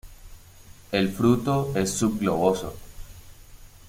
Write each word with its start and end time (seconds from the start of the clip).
El 0.91 1.09
fruto 1.09 1.73
es 1.75 1.91
subgloboso. 1.91 2.73